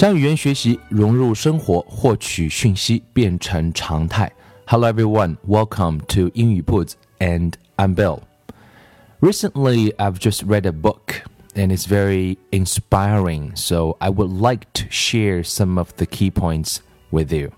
[0.00, 4.30] 将语言学习融入生活，获取讯息变成常态。
[4.66, 8.20] Hello everyone, welcome to 英语 Puts and I'm Bill.
[9.20, 11.22] Recently, I've just read a book
[11.54, 16.78] and it's very inspiring, so I would like to share some of the key points
[17.10, 17.52] with you.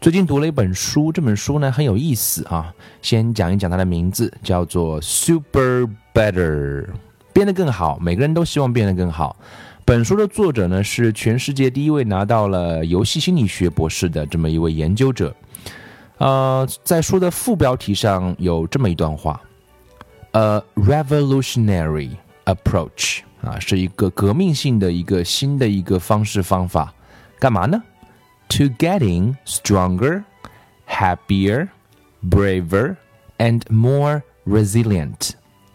[0.00, 2.74] 最近读了一本书，这本书呢很有意思啊。
[3.00, 6.88] 先讲一讲它的名字，叫做 Super Better，
[7.32, 7.98] 变得更好。
[8.00, 9.36] 每个人都希望变得更好。
[9.91, 15.35] 本书的作者呢是全世界第一位拿到了游戏心理学博士的这么一位研究者。
[16.17, 19.41] 呃，在书的副标题上有这么一段话
[20.31, 22.11] ：“A revolutionary
[22.45, 26.93] approach 啊，是一个革命性的一个新的一个方式方法，
[27.37, 27.83] 干嘛呢
[28.47, 30.23] ？To getting stronger,
[30.87, 31.67] happier,
[32.23, 32.95] braver,
[33.39, 35.31] and more resilient。”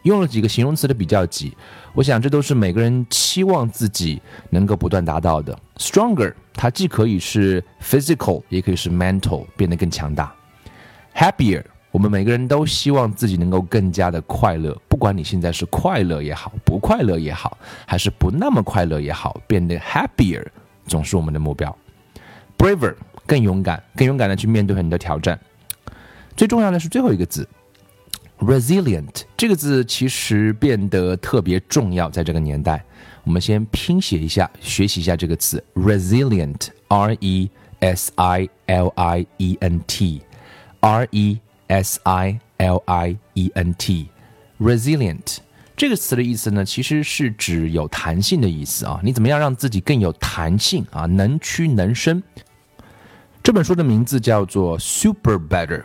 [0.07, 1.53] 用了几个形容词的比较级。
[1.93, 5.59] 我想这都是每个人期望自己能够不断达到的。
[5.79, 10.33] Stronger，它既可以是 physical，也可以是 mental，变得更强大。
[11.15, 20.45] Happier，我们每个人都希望自己能够更加的快乐，不管你现在是快乐也好，不快乐也好，还是不那么快乐也好，变得 happier
[20.87, 21.77] 总是我们的目标。
[22.57, 22.95] Braver，
[23.27, 25.37] 更勇敢，更勇敢的去面对很多挑战。
[26.37, 27.49] 最重要的是最后一个字。
[28.39, 32.84] Resilient 这个字其实变得特别重要，在这个年代，
[33.25, 37.50] 我们先拼写一下，学习一下这个词：resilient，r e
[37.81, 41.38] s i l i e n t，r e
[41.69, 45.39] s i l i e n t，resilient
[45.75, 49.00] 这个词的意思呢，其实是指有弹性的意思啊。
[49.03, 51.06] 你怎么样让自己更有弹性啊？
[51.06, 52.22] 能屈能伸。
[53.43, 55.83] 这本书的名字叫做 Super Better。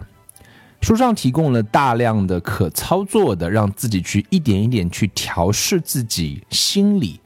[0.81, 7.19] 书上提供了大量的可操作的，让自己去一点一点去调试自己心理，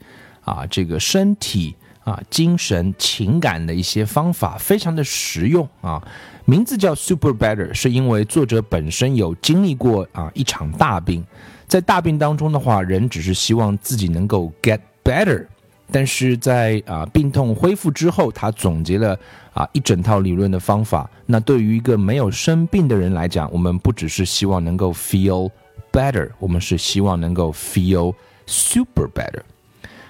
[0.44, 1.74] 啊，这个身体
[2.04, 6.00] 啊、精神、情感的一些方法，非常的实用啊。
[6.44, 11.24] 名字叫 Super Better，是因为作者本身有经历过啊一场大病，
[11.66, 15.46] 在大病当中的话，人只是希望自己能够 get better。
[15.90, 19.18] 但是在啊病痛恢复之后，他总结了
[19.54, 21.08] 啊一整套理论的方法。
[21.26, 25.50] 那对于一个没有生病的人来讲，我们不只是希望能够 feel
[25.92, 28.14] better，我们是希望能够 feel
[28.46, 29.42] super better。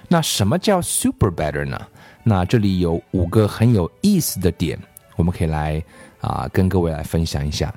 [0.07, 1.79] 那什么叫 super better 呢？
[2.23, 4.79] 那这里有五个很有意思的点，
[5.15, 5.83] 我们可以来
[6.21, 7.73] 啊跟各位来分享一下。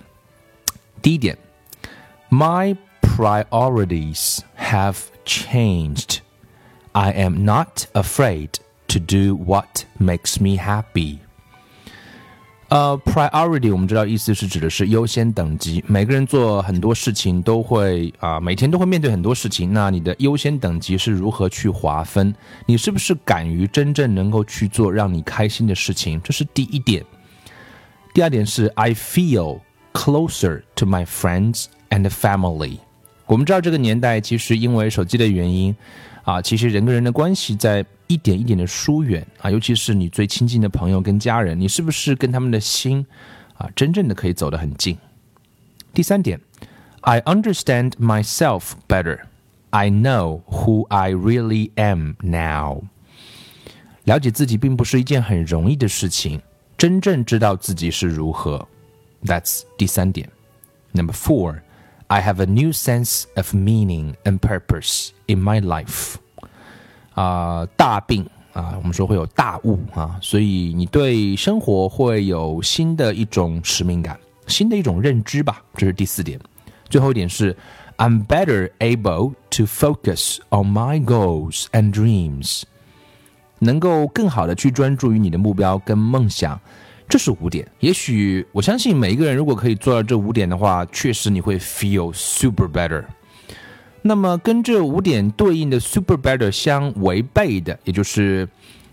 [1.03, 1.37] 第一点
[2.31, 6.19] ，My priorities have changed。
[6.93, 8.51] I am not afraid
[8.89, 11.19] to do what makes me happy.
[12.69, 15.85] 呃，priority 我们知道意思是指的是优先等级。
[15.89, 19.73] 每个人做很多事情都会啊，每天都会面对很多事情。
[19.73, 22.33] 那你的优先等级是如何去划分？
[22.67, 26.21] 你是不是敢于真正能够去做让你开心的事情？
[26.23, 27.05] 这是第一点。
[28.15, 29.61] 第二点是 I feel
[29.93, 32.79] closer to my friends and family。
[33.33, 35.75] 我们知道这个年代其实因为手机的原因。
[36.23, 43.05] 啊，其实人跟人的关系在一点一点的疏远啊，尤其是你最亲近的朋友跟家人，你是不是跟他们的心
[43.55, 44.97] 啊，真正的可以走得很近？
[45.95, 46.39] 第三点
[47.01, 49.21] ，I understand myself better.
[49.71, 52.83] I know who I really am now.
[54.05, 56.43] 了解自己并不是一件很容易的事情，
[56.77, 58.69] 真正知道自己是如何
[59.25, 60.29] ，That's 第三点。
[60.93, 61.61] Number four.
[62.13, 66.17] I have a new sense of meaning and purpose in my life.
[67.15, 74.19] 啊，大病啊，我们说会有大悟啊，所以你对生活会有新的一种使命感，
[74.49, 75.63] 新的一种认知吧。
[75.77, 76.41] 这是第四点。
[76.89, 77.57] 最后一点是
[77.99, 82.65] ，I'm better able to focus on my goals and dreams，
[83.61, 86.61] 能够更好的去专注于你的目标跟梦想。
[87.11, 93.05] 这是五点，也许我相信每一个人如果可以做到这五点的话，确实你会 feel super better。
[94.01, 98.49] 那么跟这五点对应的 super better 相违背的，也就是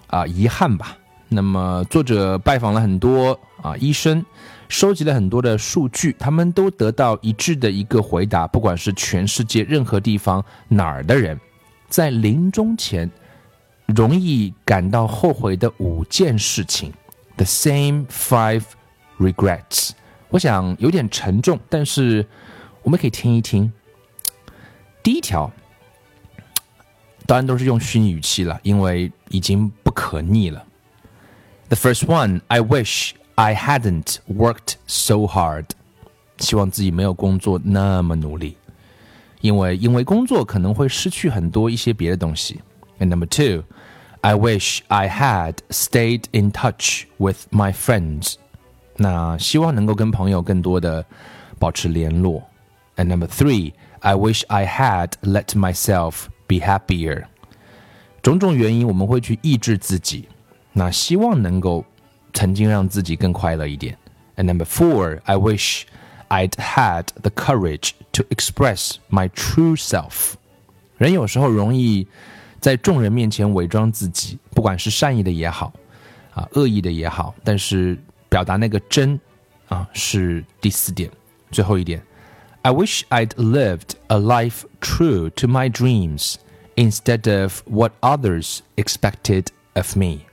[0.08, 0.98] 啊遗憾吧。
[1.30, 4.26] 那么作者拜访了很多啊医生，
[4.68, 11.40] 收集了很多的数据，他们都得到一致的一个回答，不管是全世界任何地方哪儿的人，
[11.88, 13.08] 在临终前
[13.86, 16.92] 容易感到后悔的五件事情
[17.38, 18.64] ，the same five
[19.18, 19.92] regrets。
[20.30, 22.28] 我想有点沉重，但是
[22.84, 23.72] 我们可以听一听。
[25.02, 25.50] 第一条，
[27.26, 30.66] 当然都是用虚拟语气了，因为已经不可逆了。
[31.70, 35.68] The first one, I wish I hadn't worked so hard。
[36.40, 38.58] 希望自己没有工作那么努力，
[39.42, 42.62] 因为因为工作可能会失去很多一些别的东西。
[43.00, 43.64] And number two,
[44.21, 48.35] I wish I had stayed in touch with my friends。
[48.97, 51.05] 那希望能够跟朋友更多的
[51.59, 52.45] 保持联络。
[52.97, 57.25] And number three, I wish I had let myself be happier。
[58.23, 60.29] 种种原因我们会去抑制自己，
[60.73, 61.85] 那希望能够
[62.33, 63.99] 曾经让自己更快乐一点。
[64.37, 65.83] And number four, I wish
[66.29, 70.35] I'd had the courage to express my true self。
[70.99, 72.07] 人有时候容易
[72.68, 75.72] 在众人面前伪装自己，不管是善意的也好，
[76.34, 77.98] 啊，恶意的也好，但是
[78.28, 79.18] 表达那个真，
[79.70, 81.10] 啊，是第四点，
[81.50, 82.04] 最后一点。
[82.64, 86.36] I wish I'd lived a life true to my dreams
[86.76, 90.24] instead of what others expected of me。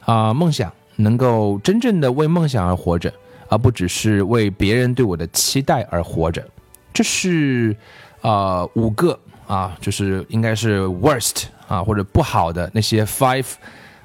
[0.00, 3.10] 啊，梦想能够真正的为梦想而活着，
[3.48, 6.46] 而不只是为别人对我的期待而活着。
[6.92, 7.74] 这是
[8.20, 13.46] 呃五个啊，就是应该是 worst 啊或者不好的那些 five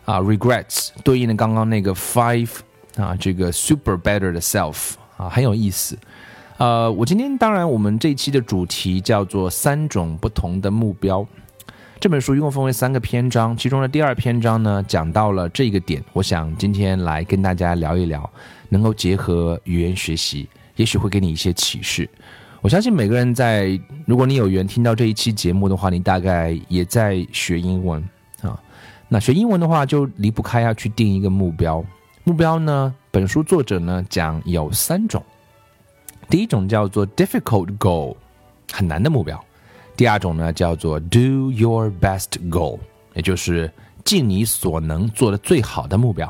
[0.05, 2.49] 啊 regrets 对应的刚刚那个 five
[2.97, 5.97] 啊这个 super better 的 self 啊很有意思。
[6.57, 11.25] 呃，我今天当然我们这一期的主题叫做三种不同的目标。
[12.01, 16.03] 这本书一共分为三个篇章，其中的第二篇章呢讲到了这个点。
[16.13, 18.29] 我想今天来跟大家聊一聊，
[18.69, 22.09] 能够结合语言学习，也许会给你一些启示。
[22.61, 28.03] 我相信每个人在，如果你有缘听到这一期节目的话，你大概也在学英文
[28.41, 28.61] 啊。
[29.07, 31.83] 那学英文的话，就离不开要去定一个目标。
[32.25, 35.23] 目标呢，本书作者呢讲有三种，
[36.29, 38.17] 第一种叫做 difficult goal，
[38.73, 39.37] 很难的目标；
[39.95, 42.77] 第二种呢叫做 do your best goal，
[43.13, 43.71] 也就是
[44.03, 46.27] 尽你所能做的最好的目标；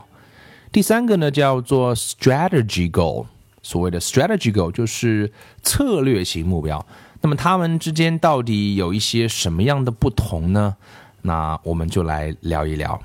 [0.71, 3.25] 第三个呢叫做 strategy goal。
[3.61, 6.85] 所谓的 strategy goal 就是策略型目标，
[7.21, 10.75] 那么它们之间到底有一些什么样的不同呢？
[11.21, 13.01] 那我们就来聊一聊。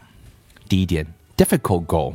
[0.68, 1.06] 第一点
[1.36, 2.14] ，difficult goal。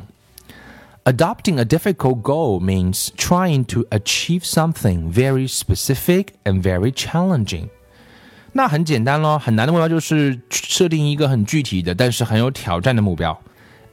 [1.04, 7.68] Adopting a difficult goal means trying to achieve something very specific and very challenging。
[8.52, 13.38] 那很简单咯，很难的目标就是设定一个很具体的，但是很有挑战的目标。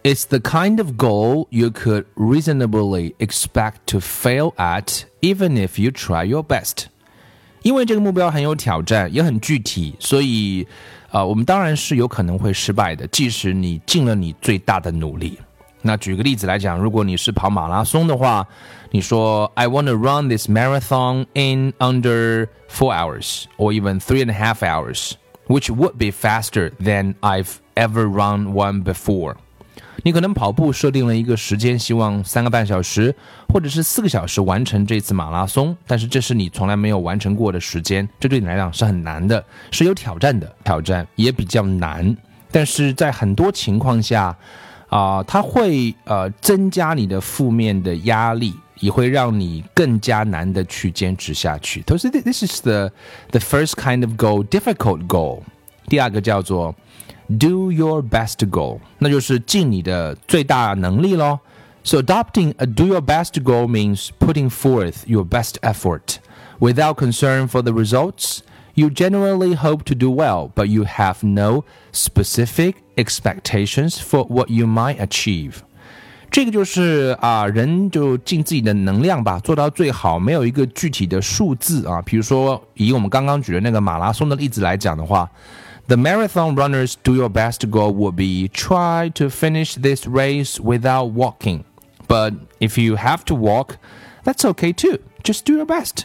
[0.03, 5.93] It's the kind of goal you could reasonably expect to fail at, even if you
[5.93, 6.87] try your best.
[7.62, 10.67] 因为这个目标很有挑战，也很具体，所以，
[11.11, 15.38] 啊、呃，我们当然是有可能会失败的，即使你尽了你最大的努力。
[15.82, 18.44] 那举个例子来讲，如果你是跑马拉松的话，
[18.91, 24.35] 你说 I want to run this marathon in under four hours or even three and a
[24.35, 25.12] half hours,
[25.47, 29.37] which would be faster than I've ever run one before.
[30.04, 33.14] 你可能跑步设定了一个时间，希望三个半小时
[33.50, 42.16] 或者是四个小时完成这次马拉松，但是这是你从来没有完成过的时间，这对你来讲是很难的，是有挑战的，挑战也比较难。
[42.51, 44.36] 但是在很多情况下，
[44.89, 51.82] 啊、它会呃增加你的负面的压力，也会让你更加难的去坚持下去。
[51.82, 52.89] 同时 this is the
[53.32, 55.42] the first kind of goal, difficult goal。
[55.87, 56.75] 第二个叫做
[57.38, 61.40] do your best goal，那就是尽你的最大能力咯。
[61.85, 66.19] So adopting a do your best goal means putting forth your best effort
[66.61, 68.38] without concern for the results.
[68.75, 74.66] You generally hope to do well, but you have no specific expectations for what you
[74.66, 75.57] might achieve.
[76.31, 82.00] 这个就是啊，人就尽自己的能量吧，做到最好，没有一个具体的数字啊。
[82.00, 85.28] 比如说，以我们刚刚举的那个马拉松的例子来讲的话。
[85.88, 91.12] The marathon runners do your best goal would be try to finish this race without
[91.12, 91.64] walking.
[92.07, 93.76] But if you have to walk,
[94.25, 94.99] that's okay too.
[95.25, 96.04] Just do your best.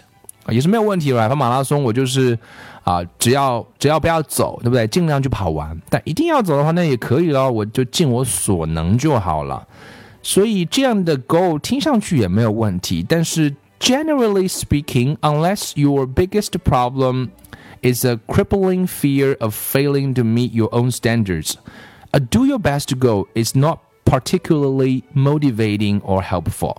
[0.49, 1.27] 也是没有问题了。
[1.27, 2.39] 跑马拉松我就是
[2.83, 4.87] 啊，只要只要不要走，对不对？
[4.87, 5.79] 尽量去跑完。
[5.89, 9.67] 但一定要走的话，那也可以咯，我就尽我所能就好了。
[10.23, 13.05] 所以这样的 goal 听上去也没有问题。
[13.07, 17.29] 但是 generally speaking, unless your biggest problem
[17.81, 21.55] is a crippling fear of failing to meet your own standards.
[22.11, 26.77] A do your best goal is not particularly motivating or helpful.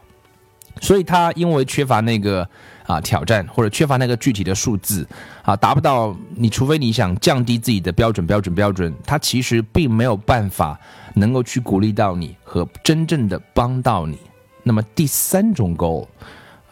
[0.80, 2.49] 所以他因为缺乏那个
[2.87, 5.06] 啊挑战，或者缺乏那个具体的数字
[5.42, 10.78] 啊，达不到你，除非你想降低自己的标准，标准，标准，它其实并没有办法
[11.14, 14.18] 能够去鼓励到你和真正的帮到你。
[14.62, 16.06] 那么第三种 goal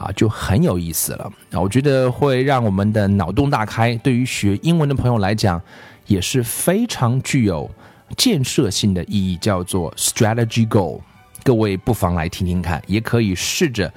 [0.01, 5.61] 啊就很有意思了啊，我觉得会让我们的脑洞大开，对于学英文的朋友来讲
[6.07, 7.69] 也是非常具有
[8.17, 10.99] 建设性的意义，叫做 strategy goal。
[11.43, 13.91] 各位不妨来听听看，也可以试着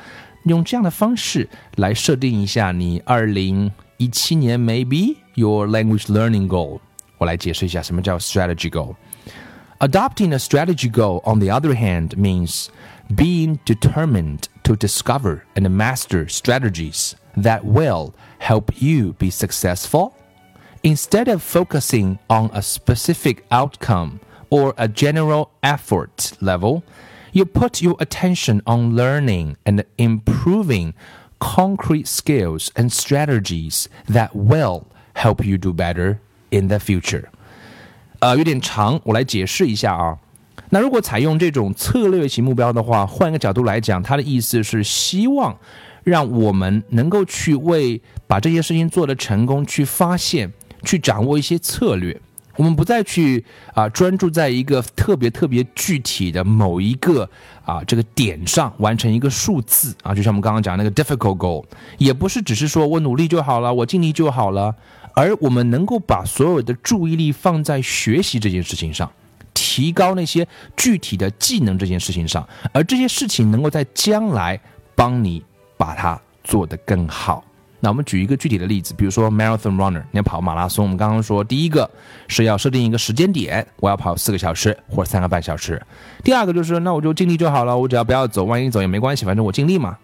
[0.45, 6.79] 用这样的方式来设定一下你二零一七年 maybe your language learning goal。
[7.19, 8.95] 我来解释一下什么叫 strategy goal。
[9.81, 12.69] Adopting a strategy goal, on the other hand, means
[13.14, 20.16] being determined to discover and master strategies that will help you be successful.
[20.84, 26.84] Instead of focusing on a specific outcome or a general effort level,
[27.34, 30.94] you put your attention on learning and improving
[31.40, 36.20] concrete skills and strategies that will help you do better
[36.52, 37.30] in the future.
[38.20, 40.18] 呃，有点长，我来解释一下啊。
[40.75, 45.57] 那如果采用这种策略型目标的话，换一个角度来讲，它的意思是希望
[46.03, 50.53] 让我们能够去为把这些事情做得成功，去发现、
[50.83, 52.21] 去掌握一些策略。
[52.57, 57.31] 我们不再去啊专注在一个特别特别具体的某一个
[57.65, 61.65] 啊这个点上完成一个数字啊，就像我们刚刚讲那个 difficult goal，
[61.99, 64.75] 也不是只是说我努力就好了，我尽力就好了，
[65.15, 69.09] 而我们能够把所有的注意力放在学习这件事情上，
[69.75, 74.61] 提高那些具体的技能这件事情上，而这些事情能够在将来
[74.95, 75.45] 帮你
[75.77, 77.45] 把它做得更好。
[77.81, 81.91] 那我们举一个具体的例子，比如说 marathon runner，你要跑马拉松，我们刚刚说第一个
[82.29, 85.83] 是要设定一个时间点，我要跑四个小时或者三个半小时。
[86.23, 89.99] 第二个就是那我就尽力就好了，我只要不要走，万一走也没关系，反正我尽力嘛。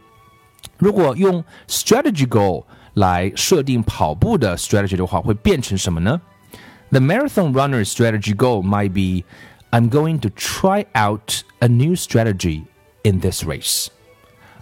[0.78, 6.20] 如果用 strategy goal 来设定跑步的 strategy 的话，会变成什么呢
[6.90, 9.24] ？The marathon runner strategy goal might be
[9.71, 12.63] I'm going to try out a new strategy
[13.03, 13.89] in this race.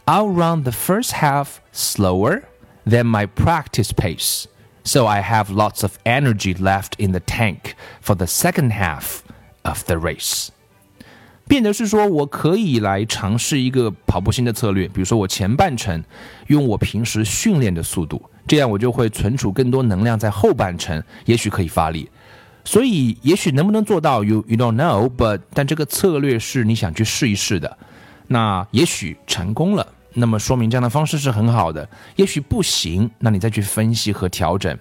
[0.06, 2.44] I'll run the first half slower
[2.86, 4.48] than my practice pace.
[4.84, 9.24] So I have lots of energy left in the tank for the second half
[9.64, 10.50] of the race.
[11.48, 16.04] 变得是说，我可以来尝试一个跑步新的策略，比如说我前半程
[16.48, 22.10] 用我平时训练的速度，这样我就会存储更多能量在后半程，也许可以发力。
[22.69, 27.79] 所以，也许能不能做到，you you don't know，but 但这个策略是你想去试一试的，
[28.27, 29.87] 那也许成功了。
[30.13, 34.77] 那么说明这样的方式是很好的，也许不行，那你再去分析和调整。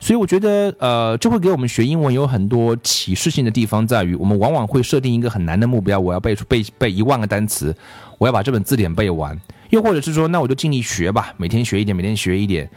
[0.00, 7.72] 所以我觉得，呃，这会给我们学英文有很多启示性的地方，在于我们往往会设定一个很难的目标，我要背出背背一万个单词，
[8.18, 12.68] 我要把这本字典背完，又或者是说，那我就尽力学吧，每天学一点，每天学一点。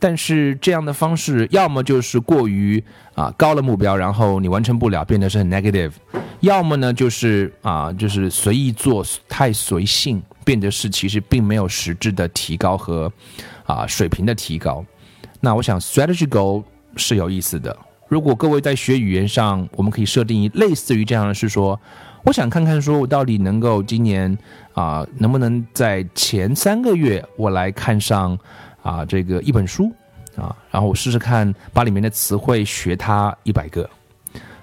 [0.00, 2.82] 但是这样的方式，要么就是过于
[3.14, 5.92] 啊高了目标，然后你完成不了，变得是很 negative；
[6.40, 10.20] 要么呢，就是啊就是随意做，太随性。
[10.42, 13.12] 变得是其实并没有实质的提高和
[13.66, 14.84] 啊水平的提高。
[15.38, 16.64] 那我想 strategy goal
[16.96, 17.76] 是有意思的。
[18.08, 21.78] 如果各位在学语言上，我们可以设定一类似于这样的是说，
[22.24, 24.36] 我想看看说我到底能够今年
[24.72, 28.36] 啊能不能在前三个月我来看上
[28.82, 29.90] 啊这个一本书
[30.36, 33.88] 啊，然后我试试看把里面的词汇学它一百个。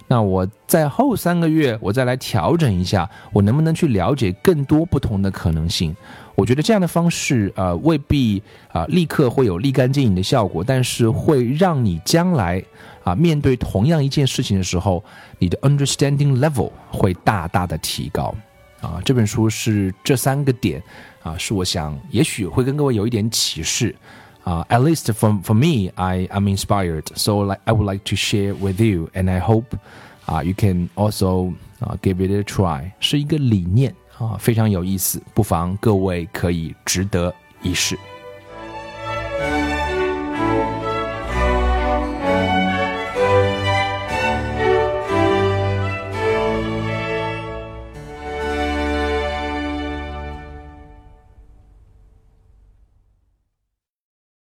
[0.10, 5.94] 那我在后三个月，我再来调整一下，我能不能去了解更多不同的可能性？
[6.34, 12.64] 我觉得这样的方式，呃，未必啊立刻会有立竿见影的效果，但是会让你将来
[13.04, 15.04] 啊面对同样一件事情的时候，
[15.40, 18.34] 你的 understanding level 会大大的提高。
[18.80, 20.82] 啊，这本书是这三个点
[21.27, 23.95] 啊，是我想也许会跟各位有一点启示。
[24.45, 27.07] uh, at least for, for me, I am inspired.
[27.15, 29.77] So like, I would like to share with you, and I hope
[30.27, 32.91] uh, you can also uh, give it a try.
[32.99, 37.97] 是一个理念啊，非常有意思，不妨各位可以值得一试。